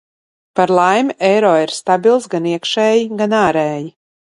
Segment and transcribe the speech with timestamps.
[0.55, 3.91] Par laimi eiro ir stabils gan iekšēji, gan ārēji.